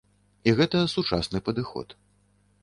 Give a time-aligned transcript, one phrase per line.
[0.49, 1.95] І гэта сучасны падыход.